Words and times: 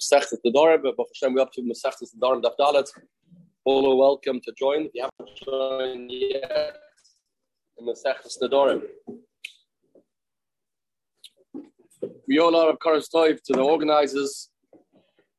Masechtas 0.00 0.38
Nedarim, 0.46 0.82
but 0.82 1.06
Hashem, 1.14 1.34
we're 1.34 1.42
up 1.42 1.52
to 1.52 1.62
Masechtas 1.62 2.14
Nedarim 2.16 2.42
Daf 2.42 2.54
Dalet. 2.58 2.88
All 3.64 3.92
are 3.92 3.96
welcome 3.96 4.40
to 4.40 4.52
join. 4.58 4.86
If 4.86 4.92
you 4.94 5.02
haven't 5.02 5.36
joined 5.44 6.10
yet 6.10 6.76
in 7.78 7.86
Masechtas 7.86 8.38
Nedarim. 8.42 8.82
We 12.26 12.38
all 12.38 12.56
are 12.56 12.70
of 12.70 12.78
course 12.78 13.08
to 13.08 13.38
the 13.48 13.60
organizers 13.60 14.48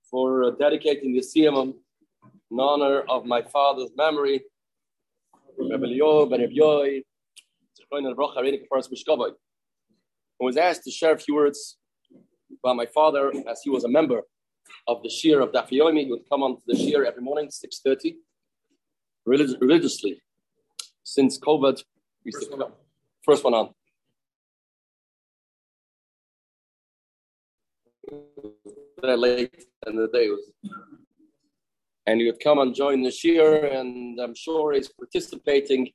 for 0.09 0.43
uh, 0.43 0.51
dedicating 0.51 1.13
the 1.13 1.21
Siyamim 1.21 1.73
in 2.51 2.59
honor 2.59 3.01
of 3.09 3.25
my 3.25 3.41
father's 3.41 3.89
memory, 3.95 4.43
Rabbi 5.57 5.85
Leo, 5.85 6.27
Ben 6.27 6.41
Rabbi 6.41 7.01
I 10.39 10.43
was 10.43 10.57
asked 10.57 10.83
to 10.83 10.91
share 10.91 11.13
a 11.13 11.17
few 11.17 11.35
words 11.35 11.77
about 12.63 12.75
my 12.75 12.85
father, 12.85 13.31
as 13.49 13.61
he 13.63 13.69
was 13.69 13.85
a 13.85 13.89
member 13.89 14.21
of 14.87 15.03
the 15.03 15.09
Shir 15.09 15.41
of 15.41 15.51
Daf 15.51 15.69
Yomi, 15.69 16.05
he 16.05 16.11
would 16.11 16.27
come 16.29 16.43
on 16.43 16.55
to 16.57 16.61
the 16.67 16.75
Shir 16.77 17.05
every 17.05 17.21
morning, 17.21 17.47
6.30, 17.49 18.15
relig- 19.25 19.61
religiously. 19.61 20.21
Since 21.03 21.39
COVID, 21.39 21.83
we 22.23 22.31
first, 22.31 22.51
one 22.51 22.71
first 23.23 23.43
one 23.43 23.53
on. 23.53 23.69
That 29.01 29.19
late 29.19 29.65
in 29.87 29.95
the 29.95 30.07
day 30.07 30.29
was 30.29 30.51
and 32.07 32.19
he 32.19 32.25
would 32.25 32.39
come 32.39 32.59
and 32.59 32.73
join 32.73 33.01
the 33.01 33.11
shir 33.11 33.65
and 33.65 34.19
i'm 34.19 34.35
sure 34.35 34.73
he's 34.73 34.89
participating 34.89 35.91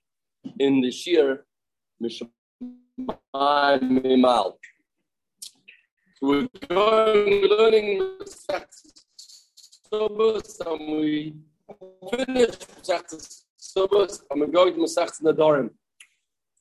in 0.58 0.80
the 0.80 0.90
shir 0.90 1.44
we're 6.22 6.48
going 6.68 7.44
learning 7.44 8.18
Shabbos 9.90 10.60
and 10.66 10.80
we 10.80 11.36
finish 12.10 12.54
Shabbos 12.86 14.22
and 14.30 14.40
we're 14.40 14.46
going 14.46 14.74
to 14.74 14.80
Masechtas 14.80 15.22
Nedarim. 15.22 15.70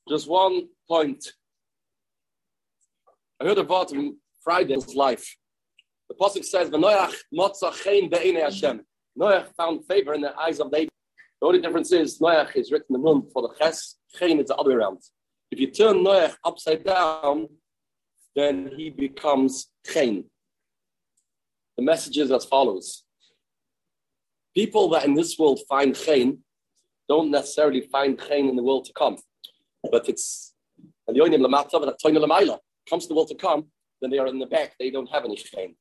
Just 0.09 0.27
one 0.27 0.67
point. 0.87 1.25
I 3.41 3.45
heard 3.45 3.57
about 3.57 3.91
him 3.91 4.17
Friday's 4.43 4.93
life. 4.93 5.37
The 6.09 6.15
Pasuk 6.15 6.43
says, 6.43 6.69
"V'noyach 6.69 7.15
be'inei 7.31 8.41
Hashem." 8.41 8.85
Noach 9.17 9.55
found 9.55 9.85
favor 9.85 10.13
in 10.13 10.21
the 10.21 10.37
eyes 10.37 10.59
of 10.59 10.69
David. 10.71 10.89
The 11.41 11.47
only 11.47 11.61
difference 11.61 11.91
is 11.93 12.19
Noach 12.19 12.55
is 12.55 12.71
written 12.71 12.95
in 12.95 13.01
the 13.01 13.07
moon 13.07 13.29
for 13.31 13.41
the 13.41 13.53
ches, 13.57 13.95
chein 14.19 14.39
is 14.39 14.47
the 14.47 14.55
other 14.55 14.71
way 14.71 14.75
around. 14.75 14.99
If 15.49 15.59
you 15.59 15.71
turn 15.71 16.03
Noach 16.03 16.35
upside 16.43 16.83
down, 16.83 17.47
then 18.35 18.71
he 18.75 18.89
becomes 18.89 19.67
chen. 19.85 20.25
The 21.77 21.83
message 21.83 22.17
is 22.17 22.31
as 22.31 22.45
follows. 22.45 23.03
People 24.53 24.89
that 24.89 25.05
in 25.05 25.13
this 25.13 25.37
world 25.37 25.59
find 25.67 25.95
chen 25.95 26.39
don't 27.07 27.31
necessarily 27.31 27.81
find 27.81 28.19
chen 28.19 28.47
in 28.49 28.55
the 28.55 28.63
world 28.63 28.85
to 28.85 28.93
come. 28.93 29.17
But 29.91 30.07
it's 30.09 30.53
comes 31.07 33.03
to 33.03 33.09
the 33.09 33.15
world 33.15 33.27
to 33.27 33.35
come, 33.35 33.65
then 34.01 34.09
they 34.11 34.17
are 34.17 34.27
in 34.27 34.39
the 34.39 34.45
back. 34.45 34.73
They 34.79 34.89
don't 34.91 35.09
have 35.09 35.25
any 35.25 35.35
chen. 35.35 35.75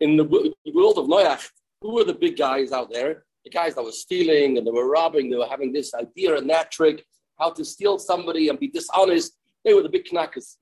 In 0.00 0.16
the 0.16 0.24
world 0.24 0.98
of 0.98 1.06
Noach, 1.06 1.48
who 1.80 1.94
were 1.94 2.04
the 2.04 2.14
big 2.14 2.36
guys 2.36 2.72
out 2.72 2.92
there? 2.92 3.24
The 3.44 3.50
guys 3.50 3.74
that 3.74 3.84
were 3.84 3.92
stealing 3.92 4.58
and 4.58 4.66
they 4.66 4.70
were 4.70 4.88
robbing, 4.90 5.30
they 5.30 5.36
were 5.36 5.46
having 5.46 5.72
this 5.72 5.94
idea 5.94 6.36
and 6.36 6.50
that 6.50 6.70
trick, 6.70 7.04
how 7.38 7.50
to 7.50 7.64
steal 7.64 7.98
somebody 7.98 8.48
and 8.48 8.58
be 8.58 8.68
dishonest. 8.68 9.36
They 9.64 9.72
were 9.74 9.82
the 9.82 9.88
big 9.88 10.06
knackers. 10.12 10.56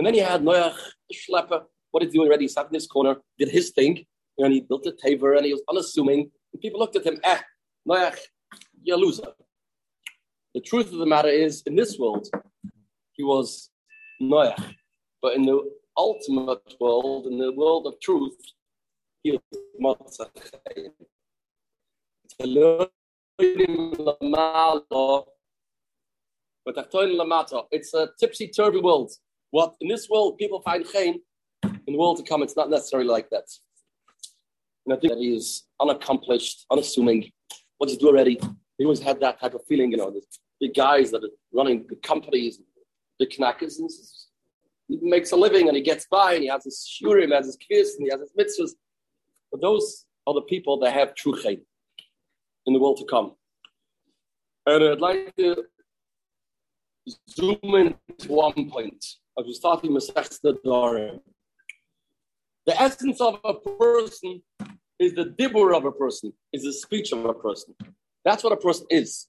And 0.00 0.06
then 0.06 0.14
he 0.14 0.20
had 0.20 0.40
Noach, 0.40 0.78
schlepper. 1.12 1.66
What 1.90 2.00
did 2.00 2.10
he 2.10 2.16
do 2.16 2.24
already? 2.24 2.44
He 2.44 2.48
sat 2.48 2.64
in 2.64 2.72
this 2.72 2.86
corner, 2.86 3.16
did 3.38 3.50
his 3.50 3.68
thing, 3.68 4.06
and 4.38 4.50
he 4.50 4.62
built 4.62 4.86
a 4.86 4.92
taver, 4.92 5.36
and 5.36 5.44
he 5.44 5.52
was 5.52 5.62
unassuming. 5.68 6.30
And 6.54 6.62
people 6.62 6.80
looked 6.80 6.96
at 6.96 7.04
him, 7.04 7.20
eh, 7.22 7.40
Noach, 7.86 8.18
you're 8.82 8.96
a 8.96 8.98
loser. 8.98 9.34
The 10.54 10.62
truth 10.62 10.90
of 10.90 11.00
the 11.00 11.04
matter 11.04 11.28
is, 11.28 11.62
in 11.66 11.76
this 11.76 11.98
world, 11.98 12.26
he 13.12 13.22
was 13.22 13.68
Noach. 14.22 14.74
But 15.20 15.34
in 15.34 15.42
the 15.42 15.70
ultimate 15.94 16.76
world, 16.80 17.26
in 17.26 17.36
the 17.36 17.52
world 17.52 17.86
of 17.86 18.00
truth, 18.00 18.38
he 19.22 19.32
was 19.32 19.42
Motzach. 19.78 20.30
It's 27.70 27.92
a 27.92 28.08
tipsy-turvy 28.18 28.80
world. 28.80 29.12
What 29.50 29.74
in 29.80 29.88
this 29.88 30.08
world 30.08 30.38
people 30.38 30.60
find 30.60 30.86
chain, 30.86 31.20
in 31.64 31.94
the 31.94 31.98
world 31.98 32.18
to 32.18 32.22
come, 32.22 32.42
it's 32.42 32.56
not 32.56 32.70
necessarily 32.70 33.08
like 33.08 33.28
that. 33.30 33.48
And 34.86 34.96
I 34.96 35.00
think 35.00 35.12
that 35.12 35.18
he 35.18 35.34
is 35.34 35.64
unaccomplished, 35.80 36.66
unassuming. 36.70 37.30
What 37.78 37.88
does 37.88 37.96
he 37.96 38.00
do 38.00 38.08
already? 38.08 38.40
He 38.78 38.84
always 38.84 39.00
had 39.00 39.20
that 39.20 39.40
type 39.40 39.54
of 39.54 39.62
feeling, 39.68 39.90
you 39.90 39.98
know, 39.98 40.10
the 40.10 40.22
big 40.60 40.74
guys 40.74 41.10
that 41.10 41.24
are 41.24 41.30
running 41.52 41.86
the 41.88 41.96
companies, 41.96 42.60
the 43.18 43.26
knackers, 43.38 43.78
and 43.78 43.90
he 44.88 44.98
makes 45.02 45.32
a 45.32 45.36
living 45.36 45.68
and 45.68 45.76
he 45.76 45.82
gets 45.82 46.06
by 46.10 46.34
and 46.34 46.42
he 46.42 46.48
has 46.48 46.64
his 46.64 46.88
shurim, 46.88 47.34
has 47.34 47.46
his 47.46 47.56
kiss, 47.56 47.96
and 47.96 48.06
he 48.06 48.10
has 48.10 48.20
his 48.20 48.32
mitzvahs. 48.38 48.72
But 49.50 49.60
those 49.60 50.06
are 50.26 50.34
the 50.34 50.42
people 50.42 50.78
that 50.80 50.92
have 50.92 51.14
true 51.14 51.40
chain 51.40 51.60
in 52.66 52.72
the 52.72 52.80
world 52.80 52.98
to 52.98 53.04
come. 53.04 53.32
And 54.66 54.84
I'd 54.84 55.00
like 55.00 55.34
to 55.36 55.64
zoom 57.28 57.58
in 57.62 57.94
to 58.18 58.28
one 58.28 58.70
point 58.70 59.04
as 59.40 59.46
we 59.46 59.54
start 59.54 59.82
in 59.84 59.94
The 59.94 61.20
essence 62.78 63.20
of 63.22 63.40
a 63.42 63.54
person 63.54 64.42
is 64.98 65.14
the 65.14 65.34
dibur 65.38 65.74
of 65.74 65.86
a 65.86 65.92
person, 65.92 66.32
is 66.52 66.64
the 66.64 66.72
speech 66.72 67.12
of 67.12 67.24
a 67.24 67.32
person. 67.32 67.74
That's 68.22 68.44
what 68.44 68.52
a 68.52 68.56
person 68.56 68.86
is. 68.90 69.28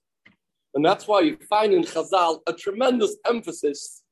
And 0.74 0.84
that's 0.84 1.08
why 1.08 1.22
you 1.22 1.38
find 1.50 1.74
in 1.74 1.84
Chazal 1.84 2.42
a 2.46 2.52
tremendous 2.54 3.16
emphasis 3.26 4.04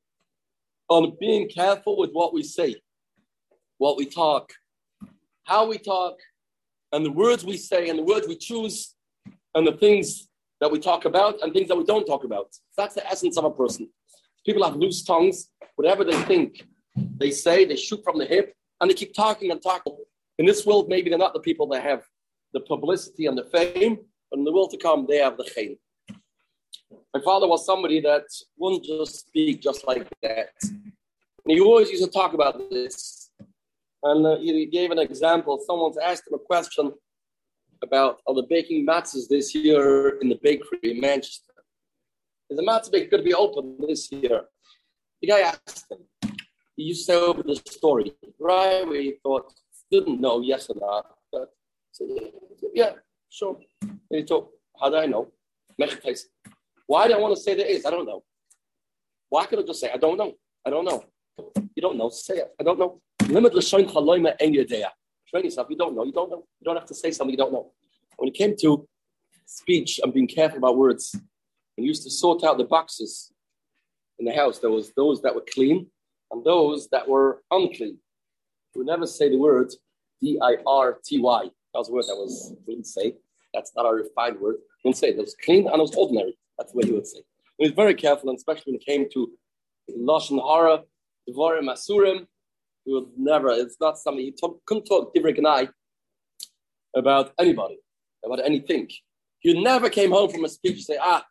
on 0.87 1.17
being 1.19 1.49
careful 1.49 1.97
with 1.97 2.11
what 2.13 2.33
we 2.33 2.43
say, 2.43 2.75
what 3.77 3.97
we 3.97 4.05
talk, 4.05 4.53
how 5.43 5.67
we 5.67 5.77
talk, 5.77 6.15
and 6.93 7.05
the 7.05 7.11
words 7.11 7.43
we 7.43 7.57
say, 7.57 7.89
and 7.89 7.99
the 7.99 8.03
words 8.03 8.25
we 8.25 8.37
choose, 8.37 8.95
and 9.53 9.67
the 9.67 9.73
things 9.73 10.29
that 10.61 10.71
we 10.71 10.79
talk 10.79 11.03
about, 11.03 11.41
and 11.41 11.53
things 11.53 11.67
that 11.67 11.77
we 11.77 11.83
don't 11.83 12.05
talk 12.05 12.23
about. 12.23 12.55
That's 12.77 12.95
the 12.95 13.05
essence 13.05 13.37
of 13.37 13.43
a 13.43 13.51
person. 13.51 13.89
People 14.45 14.63
have 14.63 14.75
loose 14.75 15.03
tongues, 15.03 15.49
whatever 15.79 16.03
they 16.03 16.21
think, 16.23 16.65
they 17.17 17.31
say, 17.31 17.63
they 17.63 17.77
shoot 17.77 18.03
from 18.03 18.17
the 18.17 18.25
hip, 18.25 18.53
and 18.81 18.91
they 18.91 18.93
keep 18.93 19.13
talking 19.13 19.49
and 19.49 19.63
talking. 19.63 19.95
In 20.37 20.45
this 20.45 20.65
world, 20.65 20.89
maybe 20.89 21.09
they're 21.09 21.17
not 21.17 21.33
the 21.33 21.39
people 21.39 21.67
that 21.67 21.83
have 21.83 22.03
the 22.51 22.59
publicity 22.59 23.27
and 23.27 23.37
the 23.37 23.45
fame, 23.45 23.97
but 24.29 24.39
in 24.39 24.43
the 24.43 24.51
world 24.51 24.71
to 24.71 24.77
come, 24.77 25.05
they 25.07 25.19
have 25.19 25.37
the 25.37 25.45
chain. 25.45 25.77
My 27.13 27.21
father 27.21 27.47
was 27.47 27.65
somebody 27.65 28.01
that 28.01 28.25
wouldn't 28.57 28.83
just 28.83 29.27
speak 29.27 29.61
just 29.61 29.87
like 29.87 30.05
that. 30.21 30.49
And 30.63 31.45
he 31.45 31.61
always 31.61 31.89
used 31.89 32.03
to 32.03 32.11
talk 32.11 32.33
about 32.33 32.69
this. 32.69 33.31
And 34.03 34.25
uh, 34.25 34.37
he 34.37 34.65
gave 34.65 34.91
an 34.91 34.99
example. 34.99 35.63
Someone's 35.65 35.97
asked 35.97 36.27
him 36.27 36.33
a 36.33 36.39
question 36.39 36.91
about 37.81 38.19
are 38.27 38.35
the 38.35 38.47
baking 38.49 38.85
matzahs 38.85 39.29
this 39.29 39.55
year 39.55 40.19
in 40.21 40.27
the 40.27 40.39
bakery 40.43 40.79
in 40.83 40.99
Manchester. 40.99 41.53
Is 42.49 42.57
the 42.57 42.63
matzah 42.63 42.91
bakery 42.91 43.09
going 43.11 43.23
to 43.23 43.29
be 43.29 43.33
open 43.33 43.77
this 43.87 44.11
year? 44.11 44.41
The 45.21 45.27
guy 45.27 45.39
asked 45.41 45.91
to 45.91 46.93
say 46.93 47.15
over 47.15 47.43
the 47.43 47.55
story, 47.55 48.13
right? 48.39 48.87
Where 48.87 49.01
he 49.01 49.15
thought, 49.21 49.51
didn't 49.91 50.21
know 50.21 50.41
yes 50.41 50.69
or 50.69 50.75
not. 50.79 51.05
But 51.31 51.49
said, 51.91 52.07
yeah, 52.73 52.91
sure. 53.29 53.59
And 53.81 53.99
he 54.09 54.23
thought, 54.23 54.49
how 54.79 54.89
do 54.89 54.97
I 54.97 55.05
know? 55.05 55.31
Why 56.87 57.07
do 57.07 57.13
I 57.13 57.19
want 57.19 57.35
to 57.35 57.41
say 57.41 57.55
there 57.55 57.65
is? 57.65 57.85
I 57.85 57.89
don't 57.89 58.05
know. 58.05 58.23
Why 59.29 59.45
could 59.45 59.59
I 59.59 59.63
just 59.63 59.79
say, 59.79 59.91
I 59.91 59.97
don't 59.97 60.17
know? 60.17 60.33
I 60.65 60.69
don't 60.69 60.85
know. 60.85 61.03
You 61.75 61.81
don't 61.81 61.97
know, 61.97 62.09
say 62.09 62.37
it. 62.37 62.51
I 62.59 62.63
don't 62.63 62.79
know. 62.79 63.01
Limit 63.27 63.53
the 63.53 63.59
l'shoin 63.59 63.85
chaloima 63.85 64.35
en 64.39 64.53
yedea. 64.53 64.89
Train 65.29 65.45
yourself. 65.45 65.67
You 65.69 65.77
don't 65.77 65.95
know. 65.95 66.03
You 66.03 66.11
don't 66.11 66.29
know. 66.29 66.43
You 66.59 66.65
don't 66.65 66.75
have 66.75 66.87
to 66.87 66.95
say 66.95 67.11
something 67.11 67.31
you 67.31 67.37
don't 67.37 67.53
know. 67.53 67.71
When 68.17 68.29
it 68.29 68.33
came 68.33 68.55
to 68.61 68.87
speech 69.45 69.99
and 70.03 70.13
being 70.13 70.27
careful 70.27 70.57
about 70.57 70.77
words, 70.77 71.15
and 71.77 71.85
used 71.85 72.03
to 72.03 72.09
sort 72.09 72.43
out 72.43 72.57
the 72.57 72.65
boxes 72.65 73.31
in 74.19 74.25
the 74.25 74.33
house. 74.33 74.59
There 74.59 74.69
was 74.69 74.91
those 74.95 75.21
that 75.21 75.33
were 75.33 75.45
clean 75.53 75.87
and 76.31 76.43
those 76.43 76.87
that 76.91 77.07
were 77.07 77.41
unclean. 77.51 77.97
We 78.75 78.85
never 78.85 79.07
say 79.07 79.29
the 79.29 79.37
word 79.37 79.71
D-I-R-T-Y. 80.21 81.43
That 81.43 81.79
was 81.79 81.89
a 81.89 81.91
word 81.91 82.05
that 82.07 82.15
was 82.15 82.53
we 82.67 82.75
didn't 82.75 82.87
say. 82.87 83.15
That's 83.53 83.71
not 83.75 83.85
a 83.85 83.93
refined 83.93 84.39
word. 84.39 84.55
We 84.83 84.89
wouldn't 84.89 84.97
say 84.97 85.09
it. 85.09 85.17
It 85.17 85.21
was 85.21 85.35
clean 85.43 85.67
and 85.67 85.75
it 85.75 85.81
was 85.81 85.95
ordinary. 85.95 86.37
That's 86.57 86.73
what 86.73 86.85
he 86.85 86.91
would 86.91 87.07
say. 87.07 87.19
He 87.57 87.65
was 87.65 87.73
very 87.73 87.93
careful, 87.93 88.29
and 88.29 88.37
especially 88.37 88.73
when 88.73 88.75
it 88.75 88.85
came 88.85 89.09
to 89.13 89.31
Lashon 89.97 90.39
Hara, 90.39 90.83
Devarim 91.27 91.69
Asurim, 91.69 92.25
he 92.85 92.93
would 92.93 93.07
never, 93.17 93.49
it's 93.49 93.77
not 93.81 93.97
something, 93.97 94.23
he 94.23 94.31
talk, 94.31 94.63
couldn't 94.65 94.85
talk 94.85 95.13
Divrik 95.13 95.37
and 95.37 95.47
I, 95.47 95.67
about 96.95 97.33
anybody, 97.39 97.77
about 98.25 98.43
anything. 98.45 98.89
He 99.39 99.61
never 99.61 99.89
came 99.89 100.11
home 100.11 100.29
from 100.29 100.45
a 100.45 100.49
speech 100.49 100.73
and 100.73 100.83
say, 100.83 100.97
ah, 101.01 101.25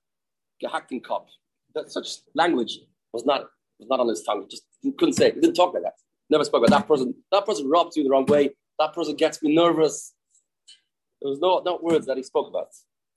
gehackten 0.62 1.02
Kopf 1.02 1.28
that 1.74 1.90
such 1.90 2.08
language 2.34 2.80
was 3.12 3.24
not 3.24 3.46
was 3.78 3.88
not 3.88 4.00
on 4.00 4.08
his 4.08 4.22
tongue. 4.22 4.46
Just 4.50 4.64
couldn't 4.98 5.14
say 5.14 5.28
it. 5.28 5.34
He 5.34 5.40
didn't 5.40 5.54
talk 5.54 5.74
like 5.74 5.82
that. 5.84 5.94
Never 6.30 6.44
spoke 6.44 6.66
about 6.66 6.78
that 6.78 6.88
person. 6.88 7.14
That 7.32 7.46
person 7.46 7.68
rubbed 7.68 7.96
you 7.96 8.04
the 8.04 8.10
wrong 8.10 8.26
way. 8.26 8.50
That 8.78 8.92
person 8.92 9.16
gets 9.16 9.42
me 9.42 9.54
nervous. 9.54 10.14
There 11.20 11.30
was 11.30 11.40
no, 11.40 11.62
no 11.64 11.78
words 11.82 12.06
that 12.06 12.16
he 12.16 12.22
spoke 12.22 12.48
about. 12.48 12.68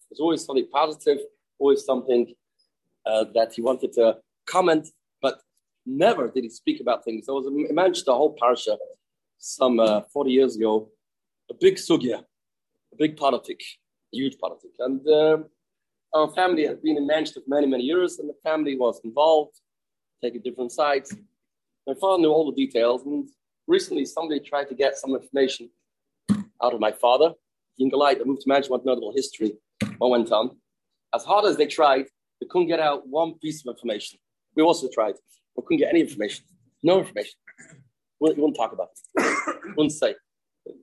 There's 0.10 0.20
always 0.20 0.44
something 0.44 0.68
positive, 0.72 1.20
always 1.60 1.86
something 1.86 2.34
uh, 3.06 3.26
that 3.34 3.54
he 3.54 3.62
wanted 3.62 3.94
to 3.94 4.18
comment, 4.48 4.88
but 5.22 5.40
never 5.86 6.28
did 6.30 6.44
he 6.44 6.50
speak 6.50 6.82
about 6.82 7.04
things. 7.04 7.26
There 7.26 7.36
was 7.36 7.46
a, 7.46 7.74
mentioned 7.74 8.06
the 8.06 8.16
whole 8.16 8.36
parsha 8.36 8.78
some 9.38 9.80
uh, 9.80 10.02
40 10.14 10.32
years 10.32 10.56
ago, 10.56 10.90
a 11.50 11.54
big 11.54 11.76
sugya, 11.76 12.20
a 12.20 12.96
big 12.98 13.18
politic, 13.18 13.60
huge 14.12 14.38
politic. 14.38 14.72
And 14.80 15.08
uh, 15.08 15.38
our 16.14 16.30
family 16.34 16.66
has 16.66 16.78
been 16.78 16.98
in 16.98 17.08
Manchester 17.08 17.42
for 17.42 17.50
many, 17.50 17.68
many 17.68 17.84
years, 17.84 18.20
and 18.20 18.30
the 18.30 18.36
family 18.44 18.78
was 18.78 19.00
involved, 19.04 19.60
taking 20.22 20.42
different 20.42 20.72
sides. 20.72 21.16
My 21.88 21.94
father 22.00 22.22
knew 22.22 22.30
all 22.30 22.52
the 22.52 22.56
details, 22.56 23.06
and 23.06 23.28
recently 23.68 24.06
somebody 24.06 24.40
tried 24.40 24.68
to 24.70 24.76
get 24.76 24.98
some 24.98 25.16
information 25.16 25.70
out 26.62 26.74
of 26.74 26.80
my 26.80 26.92
father. 26.92 27.34
Yingalite, 27.80 28.20
I 28.20 28.24
moved 28.26 28.42
to 28.42 28.50
Manchester, 28.50 28.72
want 28.72 28.84
to 28.84 28.90
know 28.90 28.96
the 28.96 29.02
whole 29.02 29.16
history, 29.16 29.54
what 29.98 30.10
went 30.10 30.32
on. 30.32 30.58
As 31.14 31.24
hard 31.24 31.46
as 31.46 31.58
they 31.58 31.68
tried, 31.68 32.06
they 32.40 32.48
couldn't 32.48 32.68
get 32.68 32.80
out 32.80 33.08
one 33.08 33.36
piece 33.40 33.66
of 33.66 33.72
information. 33.74 34.20
We 34.56 34.64
also 34.64 34.90
tried, 34.94 35.16
but 35.56 35.66
couldn't 35.66 35.80
get 35.80 35.90
any 35.90 36.02
information. 36.02 36.46
No 36.84 37.00
information. 37.00 37.34
He 38.20 38.28
wouldn't 38.28 38.56
talk 38.56 38.74
about 38.74 38.90
it. 39.16 39.38
He 39.64 39.70
wouldn't 39.78 39.94
say 39.94 40.16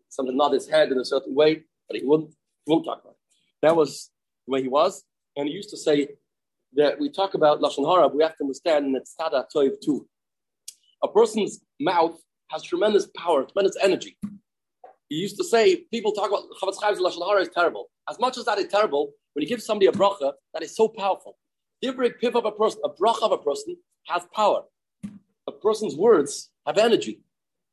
something, 0.09 0.37
nod 0.37 0.53
his 0.53 0.69
head 0.69 0.91
in 0.91 0.99
a 0.99 1.05
certain 1.05 1.35
way, 1.35 1.63
but 1.87 1.97
he 1.97 2.05
wouldn't, 2.05 2.31
he 2.31 2.73
wouldn't 2.73 2.87
talk 2.87 3.01
about 3.03 3.13
it. 3.13 3.19
That 3.63 3.77
was 3.77 4.11
the 4.47 4.53
way 4.53 4.63
he 4.63 4.69
was. 4.69 5.05
And 5.39 5.47
he 5.49 5.55
used 5.55 5.71
to 5.71 5.77
say 5.77 6.09
that 6.75 6.99
we 6.99 7.09
talk 7.11 7.35
about 7.35 7.61
Lashon 7.61 7.89
Hara, 7.89 8.09
we 8.09 8.25
have 8.25 8.37
to 8.39 8.45
understand 8.45 8.93
that 8.97 9.05
Tzada 9.07 9.45
Toiv 9.55 9.81
too. 9.83 10.07
A 11.05 11.09
person's 11.09 11.61
mouth 11.81 12.19
has 12.51 12.65
tremendous 12.65 13.07
power, 13.17 13.45
tremendous 13.45 13.77
energy. 13.81 14.19
He 15.09 15.15
used 15.17 15.37
to 15.37 15.45
say, 15.45 15.85
people 15.93 16.11
talk 16.11 16.29
about 16.29 16.43
Chofetz 16.61 16.83
Chaim's 16.83 16.99
Lashon 16.99 17.25
Hara 17.25 17.41
is 17.41 17.51
terrible. 17.51 17.87
As 18.11 18.19
much 18.19 18.37
as 18.37 18.47
that 18.47 18.59
is 18.59 18.67
terrible, 18.67 19.13
when 19.33 19.43
you 19.43 19.49
give 19.49 19.63
somebody 19.63 19.87
a 19.87 19.93
bracha, 19.93 20.33
that 20.55 20.63
is 20.65 20.75
so 20.75 20.89
powerful. 20.89 21.39
Every 21.85 22.11
pip 22.11 22.35
of 22.35 22.45
a 22.45 22.51
person, 22.51 22.81
a 22.85 22.91
bracha 22.91 23.23
of 23.23 23.31
a 23.31 23.39
person 23.39 23.77
has 24.09 24.27
power. 24.35 24.63
A 25.47 25.53
person's 25.53 25.95
words 25.95 26.51
have 26.67 26.79
energy. 26.79 27.23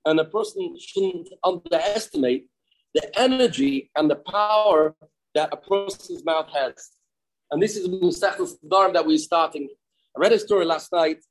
And 0.05 0.19
a 0.19 0.25
person 0.25 0.75
shouldn't 0.79 1.29
underestimate 1.43 2.47
the 2.93 3.19
energy 3.19 3.89
and 3.95 4.09
the 4.09 4.17
power 4.17 4.95
that 5.33 5.49
a 5.51 5.57
person's 5.57 6.23
mouth 6.23 6.49
has. 6.53 6.91
And 7.51 7.61
this 7.61 7.75
is 7.75 7.87
Musachos 7.87 8.55
Dharm 8.65 8.93
that 8.93 9.05
we're 9.05 9.17
starting. 9.17 9.69
I 10.15 10.19
read 10.19 10.33
a 10.33 10.39
story 10.39 10.65
last 10.65 10.91
night 10.91 11.23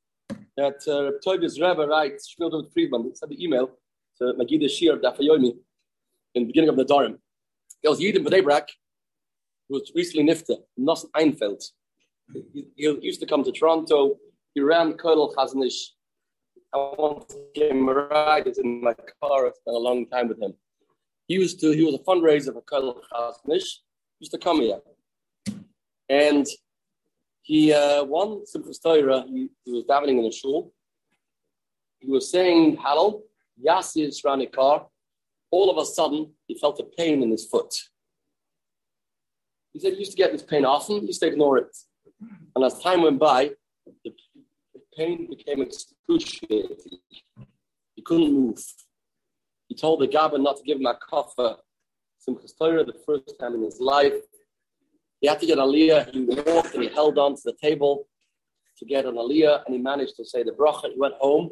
that 0.56 0.76
uh, 0.86 1.18
Tobias 1.22 1.60
Rebbe 1.60 1.86
writes, 1.86 2.34
Shmuel 2.34 2.72
Friedman, 2.72 3.04
he 3.04 3.14
sent 3.14 3.30
the 3.30 3.44
email 3.44 3.70
to 4.18 4.32
Magida 4.34 4.70
Shir 4.70 4.96
Daf 4.98 5.18
Yomi 5.18 5.56
in 6.34 6.42
the 6.42 6.46
beginning 6.46 6.70
of 6.70 6.76
the 6.76 6.84
Dharm. 6.84 7.18
There 7.82 7.90
was 7.90 8.00
Yidin 8.00 8.24
B'nai 8.24 8.64
who 9.68 9.74
was 9.74 9.90
recently 9.94 10.32
nifta, 10.32 10.56
Nos 10.76 11.04
Einfeld. 11.16 11.62
He, 12.32 12.66
he, 12.76 12.98
used 13.02 13.20
to 13.20 13.26
come 13.26 13.42
to 13.44 13.52
Toronto. 13.52 14.16
He 14.54 14.60
ran 14.60 14.94
Kodal 14.94 15.34
Chazanish. 15.34 15.88
I 16.72 16.78
want 16.78 17.32
him 17.54 17.88
a 17.88 17.92
ride. 17.92 18.46
In 18.46 18.82
my 18.82 18.94
car. 19.20 19.46
I 19.46 19.50
spent 19.50 19.76
a 19.76 19.78
long 19.78 20.06
time 20.06 20.28
with 20.28 20.40
him. 20.40 20.54
He 21.28 21.34
used 21.34 21.60
to. 21.60 21.72
He 21.72 21.84
was 21.84 21.94
a 21.94 21.98
fundraiser 21.98 22.52
for 22.52 22.62
Kodal 22.62 23.00
Chazanish. 23.12 23.80
He 24.18 24.24
used 24.24 24.32
to 24.32 24.38
come 24.38 24.60
here, 24.60 24.78
and 26.08 26.46
he 27.42 27.72
uh, 27.72 28.04
one 28.04 28.44
Simchas 28.44 28.82
Torah. 28.82 29.24
He, 29.28 29.50
he 29.64 29.72
was 29.72 29.84
davening 29.84 30.18
in 30.18 30.24
a 30.24 30.32
shul. 30.32 30.72
He 32.00 32.10
was 32.10 32.30
saying 32.30 32.76
Hallel, 32.78 33.22
Yasir 33.64 34.52
car. 34.52 34.86
All 35.50 35.70
of 35.70 35.78
a 35.78 35.86
sudden, 35.86 36.32
he 36.46 36.58
felt 36.58 36.80
a 36.80 36.84
pain 36.84 37.22
in 37.22 37.30
his 37.30 37.46
foot. 37.46 37.74
He 39.72 39.78
said 39.80 39.92
he 39.92 39.98
used 40.00 40.12
to 40.12 40.16
get 40.16 40.32
this 40.32 40.42
pain 40.42 40.64
often. 40.64 41.00
He 41.00 41.06
used 41.06 41.20
to 41.20 41.28
ignore 41.28 41.58
it. 41.58 41.76
And 42.54 42.64
as 42.64 42.80
time 42.80 43.02
went 43.02 43.18
by, 43.18 43.50
the, 44.04 44.12
the 44.74 44.80
pain 44.96 45.28
became 45.28 45.62
excruciating. 45.62 46.98
He 47.94 48.02
couldn't 48.02 48.32
move. 48.32 48.58
He 49.68 49.74
told 49.74 50.00
the 50.00 50.08
Gabba 50.08 50.40
not 50.42 50.56
to 50.56 50.62
give 50.62 50.78
him 50.78 50.86
a 50.86 50.98
kaffa, 51.10 51.56
Simchas 52.26 52.56
Torah, 52.58 52.84
the 52.84 52.98
first 53.06 53.34
time 53.38 53.54
in 53.54 53.62
his 53.62 53.80
life. 53.80 54.14
He 55.24 55.28
had 55.28 55.40
to 55.40 55.46
get 55.46 55.56
aliyah. 55.56 56.12
He 56.12 56.20
walked 56.52 56.74
and 56.74 56.82
he 56.82 56.90
held 56.90 57.16
on 57.16 57.34
to 57.34 57.40
the 57.46 57.54
table 57.54 58.06
to 58.76 58.84
get 58.84 59.06
an 59.06 59.14
aliyah, 59.14 59.64
and 59.64 59.74
he 59.74 59.80
managed 59.80 60.16
to 60.16 60.24
say 60.26 60.42
the 60.42 60.50
bracha. 60.50 60.92
He 60.92 60.98
went 60.98 61.14
home, 61.14 61.48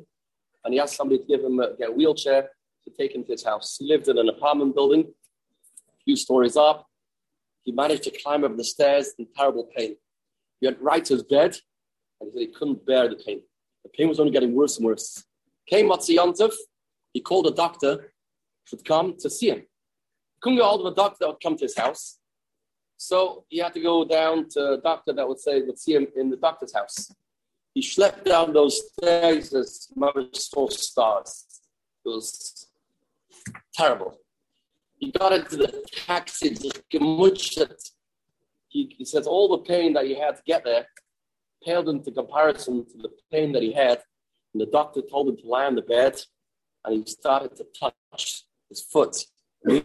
and 0.63 0.75
he 0.75 0.79
asked 0.79 0.95
somebody 0.95 1.21
to 1.21 1.25
give 1.25 1.43
him 1.43 1.59
a, 1.59 1.75
get 1.79 1.89
a 1.89 1.93
wheelchair 1.93 2.51
to 2.85 2.91
take 2.99 3.15
him 3.15 3.25
to 3.25 3.33
his 3.33 3.43
house. 3.43 3.79
He 3.79 3.87
lived 3.89 4.09
in 4.09 4.19
an 4.19 4.29
apartment 4.29 4.75
building, 4.75 5.07
a 5.89 6.05
few 6.05 6.17
stories 6.17 6.55
up. 6.55 6.87
He 7.63 7.73
managed 7.73 8.03
to 8.03 8.11
climb 8.11 8.45
up 8.45 8.59
the 8.59 8.65
stairs 8.65 9.15
in 9.19 9.27
terrible 9.35 9.71
pain. 9.75 9.97
He 10.61 10.67
went 10.67 10.79
right 10.83 11.03
to 11.07 11.15
his 11.15 11.23
bed 11.23 11.57
and 12.21 12.31
he 12.31 12.41
said 12.41 12.49
he 12.49 12.53
couldn't 12.53 12.85
bear 12.85 13.09
the 13.09 13.17
pain. 13.17 13.41
The 13.85 13.91
pain 13.97 14.07
was 14.07 14.21
only 14.21 14.33
getting 14.33 14.55
worse 14.55 14.77
and 14.77 14.85
worse. 14.85 15.25
Came 15.67 15.89
Matzi 15.89 16.53
he 17.15 17.21
called 17.23 17.47
a 17.47 17.53
doctor 17.53 18.13
should 18.67 18.85
come 18.85 19.17
to 19.21 19.31
see 19.31 19.49
him. 19.49 19.61
He 19.61 20.39
couldn't 20.43 20.59
get 20.59 20.67
hold 20.67 20.87
of 20.87 20.93
a 20.93 20.95
doctor 20.95 21.17
that 21.21 21.29
would 21.29 21.41
come 21.43 21.57
to 21.57 21.65
his 21.65 21.79
house. 21.79 22.19
So 23.03 23.45
he 23.49 23.59
had 23.59 23.75
to 23.75 23.81
go 23.81 24.05
down 24.05 24.49
to 24.51 24.75
a 24.75 24.81
doctor 24.81 25.13
that 25.13 25.27
would 25.27 25.41
say 25.41 25.61
would 25.63 25.77
see 25.77 25.95
him 25.95 26.07
in 26.15 26.31
the 26.31 26.37
doctor's 26.37 26.73
house. 26.73 27.13
He 27.75 27.83
schlepped 27.83 28.23
down 28.25 28.53
those 28.53 28.81
stairs 28.93 29.53
as 29.53 29.89
mother 29.97 30.27
saw 30.33 30.69
stars. 30.69 31.45
It 32.05 32.09
was 32.09 32.69
terrible. 33.75 34.19
He 34.99 35.11
got 35.11 35.33
into 35.33 35.57
the 35.57 35.85
taxi, 36.07 36.51
just 36.51 37.93
he, 38.69 38.95
he 38.97 39.05
says 39.05 39.27
all 39.27 39.49
the 39.49 39.65
pain 39.65 39.95
that 39.95 40.07
he 40.07 40.15
had 40.15 40.37
to 40.37 40.43
get 40.47 40.63
there 40.63 40.87
paled 41.67 41.89
into 41.89 42.13
comparison 42.13 42.87
to 42.87 42.99
the 42.99 43.11
pain 43.33 43.51
that 43.51 43.63
he 43.65 43.73
had. 43.73 44.01
And 44.55 44.61
the 44.61 44.67
doctor 44.67 45.01
told 45.03 45.29
him 45.29 45.39
to 45.39 45.47
lie 45.49 45.67
on 45.67 45.75
the 45.75 45.83
bed, 45.83 46.21
and 46.85 46.95
he 46.95 47.11
started 47.11 47.57
to 47.57 47.67
touch 47.79 48.45
his 48.69 48.81
foot. 48.81 49.17
In 49.65 49.83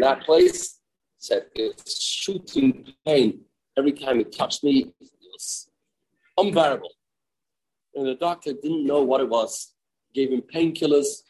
that 0.00 0.22
place, 0.24 0.76
said 1.18 1.46
it's 1.54 2.02
shooting 2.02 2.92
pain 3.04 3.40
every 3.76 3.92
time 3.92 4.18
he 4.18 4.24
touched 4.24 4.64
me. 4.64 4.92
It 5.00 5.10
was 5.32 5.68
unbearable. 6.36 6.92
And 7.94 8.06
the 8.06 8.14
doctor 8.14 8.52
didn't 8.52 8.86
know 8.86 9.02
what 9.02 9.20
it 9.20 9.28
was. 9.28 9.74
Gave 10.14 10.30
him 10.30 10.42
painkillers 10.42 11.22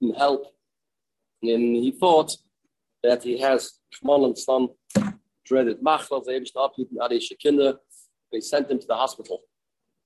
and 0.00 0.16
help. 0.16 0.46
And 1.42 1.76
he 1.76 1.92
thought 1.92 2.36
that 3.02 3.22
he 3.22 3.38
has 3.40 3.78
Shmon 3.94 4.36
son 4.36 4.68
dreaded 5.44 5.82
Machlas, 5.82 6.24
they 8.32 8.40
sent 8.40 8.70
him 8.70 8.78
to 8.78 8.86
the 8.86 8.94
hospital. 8.94 9.40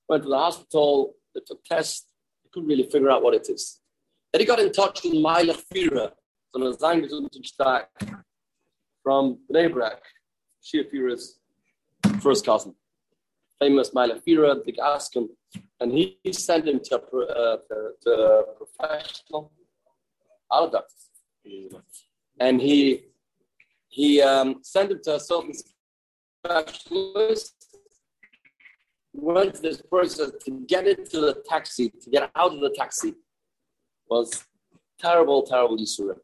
Went 0.09 0.23
to 0.23 0.29
the 0.29 0.37
hospital, 0.37 1.15
they 1.33 1.41
took 1.45 1.63
tests, 1.63 2.07
they 2.43 2.49
couldn't 2.51 2.67
really 2.67 2.89
figure 2.89 3.09
out 3.09 3.23
what 3.23 3.33
it 3.33 3.47
is. 3.49 3.79
Then 4.33 4.41
he 4.41 4.45
got 4.45 4.59
in 4.59 4.71
touch 4.71 5.03
with 5.03 5.13
Mailach 5.13 5.63
Firer, 5.73 6.11
from 9.07 9.37
Bnei 9.49 9.71
Brak, 9.71 10.01
Shia 10.61 10.83
Firer's 10.91 11.39
first 12.19 12.45
cousin. 12.45 12.75
Famous 13.57 13.91
Mailach 13.91 14.21
Firer, 14.25 14.55
Big 14.65 14.79
Askin. 14.79 15.29
And 15.79 15.93
he 15.93 16.19
sent 16.33 16.67
him 16.67 16.81
to, 16.87 16.95
uh, 16.97 17.57
to, 17.67 17.91
to 18.03 18.43
professional 18.57 19.53
other. 20.51 20.81
And 22.41 22.59
he 22.59 23.05
he 23.87 24.21
um, 24.21 24.57
sent 24.61 24.91
him 24.91 24.99
to 25.05 25.15
a 25.15 25.19
certain 25.21 25.53
specialist. 26.43 27.55
Went 29.13 29.55
to 29.55 29.61
this 29.61 29.81
person 29.83 30.31
to 30.43 30.51
get 30.67 30.85
into 30.85 31.21
the 31.21 31.33
taxi, 31.47 31.93
to 32.01 32.09
get 32.09 32.29
out 32.35 32.53
of 32.55 32.59
the 32.59 32.73
taxi, 32.81 33.13
was 34.09 34.43
terrible, 34.99 35.43
terrible 35.43 35.77
Yisura. 35.77 36.17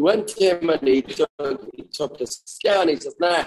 He 0.00 0.02
went 0.02 0.28
to 0.28 0.42
him 0.42 0.70
and 0.70 0.88
he 0.88 1.02
took, 1.02 1.28
he 1.76 1.82
took 1.92 2.18
a 2.22 2.26
scan. 2.26 2.88
He 2.88 2.96
says, 2.96 3.16
nah, 3.20 3.44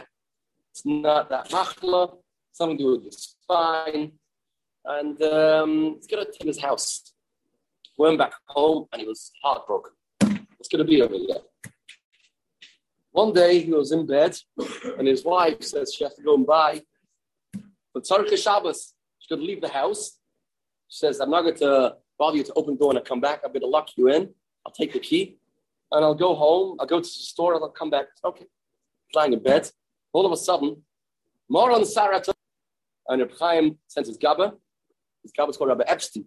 it's 0.69 0.85
not 0.85 1.27
that 1.31 1.49
machla, 1.49 2.17
something 2.51 2.77
to 2.77 2.83
do 2.83 2.91
with 2.91 3.01
your 3.01 3.11
spine. 3.11 4.11
And 4.85 5.19
um, 5.23 5.95
he's 5.95 6.05
going 6.05 6.23
to 6.23 6.31
take 6.31 6.45
his 6.45 6.61
house. 6.61 7.11
Went 7.97 8.19
back 8.19 8.33
home 8.45 8.85
and 8.93 9.01
he 9.01 9.07
was 9.07 9.31
heartbroken. 9.41 9.93
What's 10.19 10.69
going 10.71 10.77
to 10.77 10.83
be 10.83 11.01
over 11.01 11.15
here? 11.15 11.37
One 13.13 13.33
day 13.33 13.57
he 13.57 13.71
was 13.71 13.91
in 13.91 14.05
bed 14.05 14.37
and 14.99 15.07
his 15.07 15.25
wife 15.25 15.63
says 15.63 15.95
she 15.97 16.03
has 16.03 16.13
to 16.17 16.21
go 16.21 16.35
and 16.35 16.45
buy. 16.45 16.83
But 17.95 18.03
Tzarka 18.03 18.37
Shabbos, 18.37 18.93
she's 19.17 19.27
going 19.27 19.41
to 19.41 19.47
leave 19.47 19.61
the 19.61 19.69
house. 19.69 20.19
She 20.87 20.99
says, 20.99 21.19
I'm 21.19 21.31
not 21.31 21.41
going 21.41 21.57
to 21.57 21.95
bother 22.19 22.37
you 22.37 22.43
to 22.43 22.53
open 22.53 22.75
the 22.75 22.79
door 22.79 22.91
and 22.91 22.99
I 22.99 23.01
come 23.01 23.21
back. 23.21 23.41
I'm 23.43 23.53
going 23.53 23.61
to 23.61 23.67
lock 23.67 23.89
you 23.97 24.09
in. 24.09 24.29
I'll 24.67 24.71
take 24.71 24.93
the 24.93 24.99
key 24.99 25.39
and 25.93 26.03
I'll 26.03 26.15
go 26.15 26.35
home. 26.35 26.77
I'll 26.79 26.87
go 26.87 26.99
to 26.99 27.03
the 27.03 27.25
store 27.31 27.53
and 27.53 27.63
I'll 27.63 27.69
come 27.69 27.89
back. 27.89 28.07
Okay. 28.25 28.45
Lying 29.13 29.33
in 29.33 29.41
bed. 29.41 29.69
All 30.11 30.25
of 30.25 30.31
a 30.31 30.37
sudden, 30.37 30.83
more 31.49 31.71
on 31.71 31.85
Sarah 31.85 32.21
and 33.07 33.21
Reb 33.21 33.31
Chaim 33.39 33.77
sends 33.87 34.09
his 34.09 34.17
Gabba. 34.17 34.53
His 35.23 35.31
Gabba's 35.37 35.57
called 35.57 35.69
Rabbi 35.69 35.83
Epstein 35.87 36.25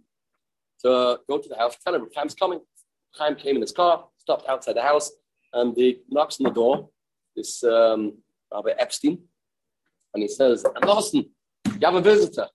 to 0.82 1.18
go 1.28 1.38
to 1.38 1.48
the 1.48 1.56
house. 1.56 1.76
Tell 1.84 1.94
him 1.94 2.02
Reb 2.02 2.12
Chaim's 2.12 2.34
coming. 2.34 2.60
Chaim 3.14 3.34
came 3.34 3.56
in 3.56 3.62
his 3.62 3.72
car, 3.72 4.06
stopped 4.18 4.48
outside 4.48 4.76
the 4.76 4.82
house 4.82 5.10
and 5.52 5.76
he 5.76 6.00
knocks 6.08 6.38
on 6.40 6.44
the 6.44 6.50
door, 6.50 6.88
this 7.34 7.62
um, 7.64 8.18
Rabbi 8.52 8.70
Epstein, 8.78 9.18
and 10.14 10.22
he 10.22 10.28
says, 10.28 10.64
Lawson, 10.84 11.26
you 11.66 11.86
have 11.86 11.94
a 11.94 12.00
visitor. 12.00 12.46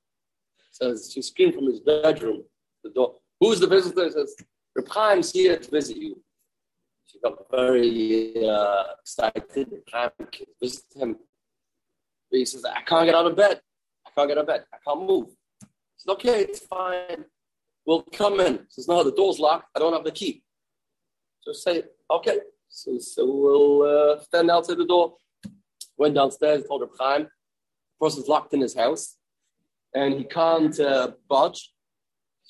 Says 0.71 1.11
she 1.13 1.21
screamed 1.21 1.55
from 1.55 1.65
his 1.65 1.79
bedroom, 1.79 2.43
the 2.83 2.89
door. 2.91 3.15
Who's 3.39 3.59
the 3.59 3.67
visitor? 3.67 4.05
He 4.05 4.11
says, 4.11 4.35
Reb 4.75 4.87
Chaim's 4.91 5.31
here 5.31 5.57
to 5.57 5.71
visit 5.71 5.97
you. 5.97 6.21
She 7.11 7.19
got 7.19 7.45
very 7.51 8.47
uh, 8.47 8.83
excited. 9.01 9.67
Reb 9.71 9.83
Chaim 9.91 10.11
visit 10.61 10.85
him. 10.95 11.17
He 12.29 12.45
says, 12.45 12.63
I 12.63 12.81
can't 12.83 13.05
get 13.05 13.15
out 13.15 13.25
of 13.25 13.35
bed. 13.35 13.59
I 14.07 14.11
can't 14.15 14.29
get 14.29 14.37
out 14.37 14.41
of 14.41 14.47
bed. 14.47 14.63
I 14.73 14.77
can't 14.87 15.05
move. 15.05 15.27
Says, 15.97 16.13
okay, 16.13 16.41
it's 16.43 16.59
fine. 16.59 17.25
We'll 17.85 18.03
come 18.03 18.39
in. 18.39 18.53
He 18.53 18.69
says, 18.69 18.87
no, 18.87 19.03
the 19.03 19.11
door's 19.11 19.39
locked. 19.39 19.65
I 19.75 19.79
don't 19.79 19.91
have 19.91 20.05
the 20.05 20.11
key. 20.11 20.43
So 21.41 21.51
say, 21.51 21.83
okay. 22.09 22.39
So, 22.69 22.97
so 22.99 23.25
we'll 23.25 23.81
uh, 23.81 24.21
stand 24.21 24.49
outside 24.49 24.77
the 24.77 24.85
door. 24.85 25.15
Went 25.97 26.15
downstairs, 26.15 26.63
told 26.65 26.81
Reb 26.81 26.91
Chaim, 26.97 27.23
the 27.23 28.05
person's 28.05 28.29
locked 28.29 28.53
in 28.53 28.61
his 28.61 28.73
house 28.73 29.17
and 29.93 30.13
he 30.13 30.23
can't 30.23 30.79
uh, 30.79 31.11
budge. 31.27 31.73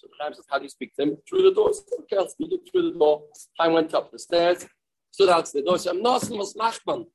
So 0.02 0.08
Chaim 0.20 0.34
says, 0.34 0.46
How 0.50 0.58
do 0.58 0.64
you 0.64 0.70
speak 0.70 0.96
to 0.96 1.04
him? 1.04 1.18
Through 1.30 1.44
the 1.44 1.54
door. 1.54 1.70
okay, 1.70 2.18
I'll 2.18 2.28
speak 2.28 2.50
through 2.72 2.92
the 2.92 2.98
door. 2.98 3.24
Chaim 3.60 3.74
went 3.74 3.94
up 3.94 4.12
the 4.12 4.18
stairs, 4.18 4.66
stood 5.12 5.30
outside 5.30 5.60
the 5.60 5.66
door, 5.66 5.78
I'm 5.88 6.02
not 6.02 6.28
was 6.32 6.56
Nachman. 6.56 7.06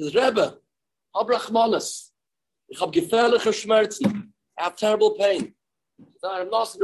Says, 0.00 0.14
Rebbe, 0.14 0.56
hab 1.12 1.26
Rachmanis. 1.26 2.10
Ich 2.68 2.80
hab 2.80 2.92
gefährliche 2.92 3.52
Schmerzen. 3.52 4.32
I 4.56 4.62
have 4.62 4.76
terrible 4.76 5.10
pain. 5.16 5.54
I'm 6.22 6.50
not 6.50 6.76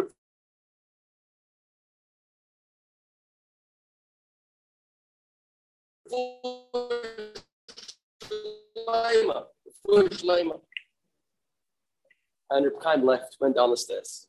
and 12.50 12.64
Reb 12.66 12.82
Chaim 12.82 13.04
left, 13.04 13.36
went 13.40 13.56
down 13.56 13.70
the 13.70 13.76
stairs. 13.76 14.26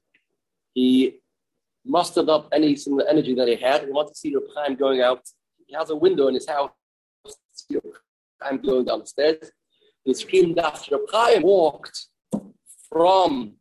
He 0.74 1.23
mustered 1.86 2.30
up 2.30 2.48
any 2.52 2.76
some 2.76 2.94
of 2.94 3.00
the 3.00 3.10
energy 3.10 3.36
that 3.36 3.48
he 3.48 3.56
had. 3.56 3.84
He 3.84 3.92
wanted 3.92 4.14
to 4.14 4.16
see 4.16 4.34
Reb 4.34 4.44
Chaim 4.56 4.76
going 4.76 5.02
out. 5.02 5.22
He 5.68 5.76
has 5.76 5.90
a 5.90 5.96
window 5.96 6.28
in 6.28 6.34
his 6.36 6.48
house. 6.48 6.72
Chaim 8.42 8.58
going 8.62 8.86
down 8.86 9.00
the 9.00 9.06
stairs. 9.06 9.52
He 10.04 10.14
screamed 10.14 10.60
after 10.60 10.98
Chaim 11.12 11.44
walked 11.44 12.08
from 12.90 13.54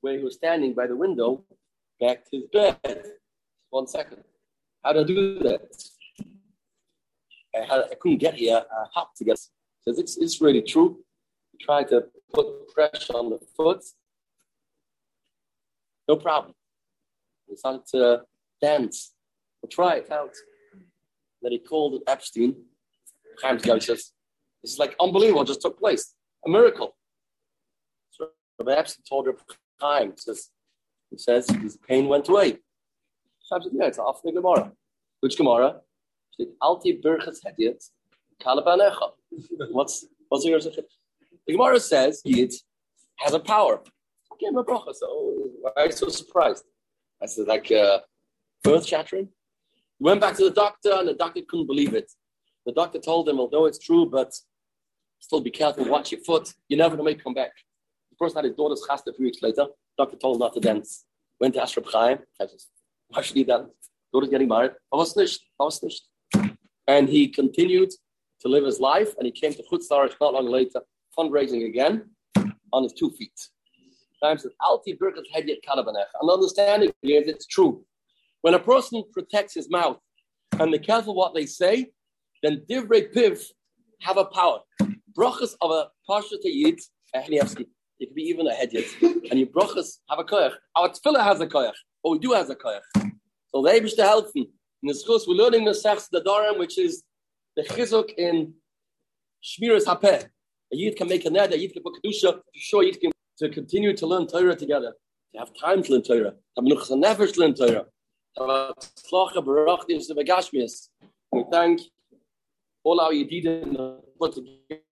where 0.00 0.18
he 0.18 0.24
was 0.24 0.34
standing 0.34 0.74
by 0.74 0.86
the 0.86 0.96
window 0.96 1.44
back 2.00 2.24
to 2.30 2.36
his 2.36 2.46
bed. 2.52 3.02
One 3.70 3.86
second. 3.86 4.22
How 4.84 4.92
do 4.92 5.00
I 5.00 5.04
do 5.04 5.38
that? 5.40 5.60
I, 7.54 7.64
had, 7.64 7.84
I 7.90 7.94
couldn't 8.00 8.18
get 8.18 8.34
here. 8.34 8.62
I 8.70 8.84
hopped 8.92 9.16
to 9.18 9.24
get. 9.24 9.38
Says 9.38 9.98
it's, 9.98 10.16
it's 10.16 10.40
really 10.40 10.62
true. 10.62 10.98
Tried 11.60 11.88
to 11.88 12.04
put 12.32 12.68
pressure 12.68 13.14
on 13.14 13.30
the 13.30 13.38
foot, 13.56 13.82
no 16.08 16.16
problem. 16.16 16.54
He 17.48 17.56
started 17.56 17.86
to 17.92 18.08
uh, 18.08 18.18
dance. 18.60 19.14
We'll 19.62 19.70
try 19.70 19.96
it 19.96 20.10
out. 20.10 20.34
Then 21.42 21.52
he 21.52 21.58
called 21.58 22.02
Epstein. 22.06 22.56
Chaim's 23.40 23.62
guy 23.62 23.78
says, 23.78 24.12
This 24.62 24.72
is 24.72 24.78
like 24.78 24.96
unbelievable, 25.00 25.42
it 25.42 25.48
just 25.48 25.62
took 25.62 25.78
place. 25.78 26.14
A 26.44 26.50
miracle. 26.50 26.96
So 28.10 28.28
Rabbi 28.58 28.72
Epstein 28.72 29.04
told 29.08 29.26
Rabbi 29.26 29.38
Chaim, 29.80 30.12
says, 30.16 30.50
he 31.10 31.18
says 31.18 31.48
his 31.48 31.76
pain 31.88 32.08
went 32.08 32.28
away. 32.28 32.58
Chaim 33.50 33.62
said, 33.62 33.72
Yeah, 33.74 33.86
it's 33.86 33.98
off 33.98 34.22
the 34.22 34.32
Gemara. 34.32 34.72
Which 35.20 35.36
Gemara? 35.36 35.80
Alti 36.62 37.00
Birchas 37.00 37.38
Hediat, 37.44 37.82
Kalabanecha. 38.42 39.12
What's 39.70 40.06
what's 40.28 40.44
your 40.44 40.60
the 40.60 41.52
Gemara 41.52 41.80
says 41.80 42.22
Yid 42.24 42.52
has 43.16 43.32
a 43.34 43.38
power. 43.38 43.80
Give 44.38 44.50
him 44.50 44.58
a 44.58 44.64
bracha. 44.64 44.94
So 44.94 45.06
why 45.60 45.70
are 45.76 45.86
you 45.86 45.92
so 45.92 46.08
surprised? 46.08 46.64
I 47.22 47.26
said, 47.26 47.46
like 47.46 47.70
uh, 47.72 48.00
birth 48.62 48.86
shattering. 48.86 49.28
He 49.98 50.04
went 50.04 50.20
back 50.20 50.36
to 50.36 50.44
the 50.44 50.50
doctor, 50.50 50.92
and 50.92 51.08
the 51.08 51.14
doctor 51.14 51.40
couldn't 51.48 51.66
believe 51.66 51.94
it. 51.94 52.10
The 52.66 52.72
doctor 52.72 52.98
told 52.98 53.28
him, 53.28 53.40
although 53.40 53.66
it's 53.66 53.78
true, 53.78 54.06
but 54.06 54.32
still 55.20 55.40
be 55.40 55.50
careful, 55.50 55.84
watch 55.88 56.12
your 56.12 56.20
foot. 56.20 56.52
You 56.68 56.76
never 56.76 56.96
know 56.96 57.04
when 57.04 57.14
you 57.14 57.20
come 57.20 57.34
back. 57.34 57.52
The 58.10 58.16
person 58.16 58.36
had 58.36 58.44
his 58.44 58.54
daughter's 58.54 58.82
chasta 58.88 59.10
a 59.10 59.14
few 59.14 59.26
weeks 59.26 59.42
later. 59.42 59.66
Doctor 59.96 60.16
told 60.16 60.36
him 60.36 60.40
not 60.40 60.54
to 60.54 60.60
dance. 60.60 61.04
Went 61.40 61.54
to 61.54 61.62
Ashraf 61.62 61.86
Chaim. 61.92 62.18
I 62.40 62.46
said, 62.46 62.60
why 63.08 63.22
should 63.22 63.36
he 63.36 63.44
dance? 63.44 63.70
Daughter's 64.12 64.30
getting 64.30 64.48
married. 64.48 64.72
I 64.92 64.96
was 64.96 65.16
nicht. 65.16 65.40
I 65.60 65.64
was 65.64 65.82
nicht. 65.82 66.02
And 66.86 67.08
he 67.08 67.28
continued 67.28 67.90
to 68.40 68.48
live 68.48 68.64
his 68.64 68.80
life, 68.80 69.14
and 69.16 69.26
he 69.26 69.32
came 69.32 69.52
to 69.54 69.62
Chutzlar 69.62 70.12
not 70.20 70.34
long 70.34 70.46
later 70.46 70.80
fundraising 71.18 71.66
again 71.66 72.10
on 72.72 72.82
his 72.82 72.92
two 72.92 73.10
feet. 73.10 73.38
Time 74.26 74.38
says, 74.38 74.52
Alti 74.62 74.94
Birkat 74.94 75.24
Hedyet 75.34 75.58
Kalabanech. 75.66 76.06
And 76.20 76.30
understanding 76.30 76.90
is 77.02 77.28
it's 77.28 77.46
true. 77.46 77.84
When 78.42 78.54
a 78.54 78.58
person 78.58 79.04
protects 79.12 79.54
his 79.54 79.70
mouth 79.70 79.98
and 80.58 80.72
they're 80.72 80.80
careful 80.80 81.14
what 81.14 81.34
they 81.34 81.46
say, 81.46 81.92
then 82.42 82.62
Divrei 82.68 83.12
Piv 83.14 83.44
have 84.02 84.16
a 84.16 84.24
power. 84.24 84.58
Brachas 85.16 85.54
of 85.60 85.70
a 85.70 85.88
Pasha 86.08 86.36
Yid, 86.42 86.80
it 87.14 87.56
could 87.56 88.14
be 88.14 88.22
even 88.22 88.46
a 88.46 88.50
Hedyet. 88.50 89.30
And 89.30 89.38
your 89.40 89.48
brachas 89.48 89.98
have 90.10 90.18
a 90.18 90.24
koyach. 90.24 90.52
Our 90.74 90.90
tefillah 90.90 91.22
has 91.22 91.40
a 91.40 91.46
koyach. 91.46 91.72
Or 92.02 92.12
we 92.12 92.18
do 92.18 92.32
have 92.32 92.50
a 92.50 92.54
koyach. 92.54 93.12
So 93.48 93.62
they 93.62 93.80
wish 93.80 93.94
to 93.94 94.02
help 94.02 94.26
me. 94.34 94.50
In 94.82 94.88
the 94.88 94.94
schools, 94.94 95.26
we're 95.26 95.34
learning 95.34 95.64
the 95.64 95.74
Sechs 95.74 96.08
the 96.08 96.20
Daram, 96.20 96.58
which 96.58 96.78
is 96.78 97.04
the 97.56 97.62
chizuk 97.62 98.10
in 98.18 98.52
Shmiras 99.42 99.84
Hapeh. 99.84 100.24
A 100.72 100.76
Yid 100.76 100.96
can 100.96 101.08
make 101.08 101.24
a 101.24 101.30
net, 101.30 101.54
a 101.54 101.58
Yid 101.58 101.72
can 101.72 101.82
put 101.82 101.94
Kedusha 101.94 102.34
to 102.34 102.40
show 102.54 102.82
Yid 102.82 103.00
can 103.00 103.12
to 103.38 103.48
continue 103.48 103.96
to 103.96 104.06
learn 104.06 104.26
Torah 104.26 104.56
together, 104.56 104.92
to 105.32 105.38
have 105.38 105.50
time 105.58 105.82
to 105.82 105.92
learn 105.92 106.02
Torah, 106.02 106.30
to 106.32 106.36
have 106.56 106.64
Menuchas 106.64 106.90
Nefesh 106.90 107.34
to 107.34 107.40
learn 107.40 107.54
Torah, 107.54 107.86
to 108.36 108.42
have 108.42 109.44
Barachdim 109.44 110.06
to 110.06 110.14
We 111.32 111.44
thank 111.50 111.80
all 112.84 113.00
our 113.00 113.10
Yedidim 113.12 114.00
put 114.18 114.34
together 114.34 114.85